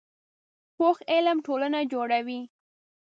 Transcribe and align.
پوخ 0.77 0.97
علم 1.13 1.37
ټولنه 1.45 1.79
جوړوي 1.91 2.41